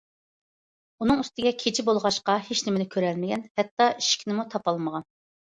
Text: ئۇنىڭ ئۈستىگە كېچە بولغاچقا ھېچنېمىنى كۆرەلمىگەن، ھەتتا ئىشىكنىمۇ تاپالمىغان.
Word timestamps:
ئۇنىڭ 1.03 1.19
ئۈستىگە 1.23 1.51
كېچە 1.63 1.85
بولغاچقا 1.89 2.39
ھېچنېمىنى 2.47 2.89
كۆرەلمىگەن، 2.97 3.45
ھەتتا 3.61 3.89
ئىشىكنىمۇ 4.01 4.49
تاپالمىغان. 4.57 5.09